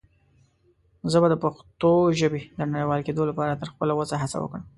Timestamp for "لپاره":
3.31-3.59